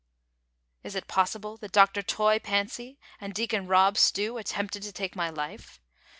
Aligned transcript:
"Is 0.81 0.95
it 0.95 1.07
possible 1.07 1.57
that 1.57 1.71
Dr. 1.73 2.01
Toy 2.01 2.39
Fancy 2.39 2.97
and 3.19 3.35
Deacon 3.35 3.67
Fob 3.69 3.97
Stev. 3.97 4.39
attempted 4.39 4.81
to 4.81 4.91
take 4.91 5.15
my 5.15 5.29
life 5.29 5.79